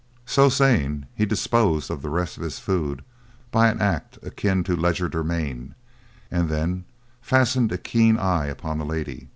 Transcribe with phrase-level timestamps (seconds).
[0.25, 3.03] So saying, he disposed of the rest of his food
[3.51, 5.75] by an act akin to legerdemain,
[6.31, 6.85] and then
[7.21, 9.29] fastened a keen eye upon the lady.